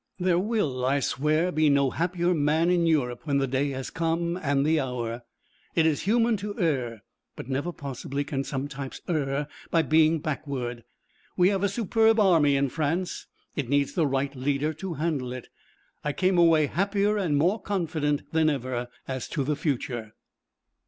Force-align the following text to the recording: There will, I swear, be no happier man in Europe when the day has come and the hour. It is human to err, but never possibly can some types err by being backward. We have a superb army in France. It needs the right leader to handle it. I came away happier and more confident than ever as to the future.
There 0.19 0.39
will, 0.39 0.83
I 0.83 0.99
swear, 0.99 1.51
be 1.51 1.69
no 1.69 1.91
happier 1.91 2.33
man 2.33 2.71
in 2.71 2.87
Europe 2.87 3.21
when 3.25 3.37
the 3.37 3.45
day 3.45 3.69
has 3.69 3.91
come 3.91 4.35
and 4.35 4.65
the 4.65 4.79
hour. 4.79 5.21
It 5.75 5.85
is 5.85 6.01
human 6.09 6.37
to 6.37 6.59
err, 6.59 7.03
but 7.35 7.47
never 7.47 7.71
possibly 7.71 8.23
can 8.23 8.43
some 8.43 8.67
types 8.67 9.01
err 9.07 9.47
by 9.69 9.83
being 9.83 10.17
backward. 10.17 10.85
We 11.37 11.49
have 11.49 11.61
a 11.63 11.69
superb 11.69 12.19
army 12.19 12.55
in 12.55 12.69
France. 12.69 13.27
It 13.55 13.69
needs 13.69 13.93
the 13.93 14.07
right 14.07 14.35
leader 14.35 14.73
to 14.73 14.95
handle 14.95 15.33
it. 15.33 15.49
I 16.03 16.13
came 16.13 16.39
away 16.39 16.65
happier 16.65 17.17
and 17.17 17.37
more 17.37 17.61
confident 17.61 18.23
than 18.31 18.49
ever 18.49 18.87
as 19.07 19.27
to 19.29 19.43
the 19.43 19.55
future. 19.55 20.13